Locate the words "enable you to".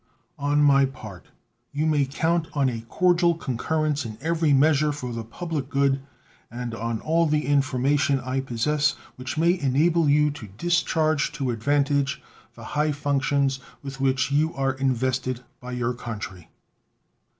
9.59-10.47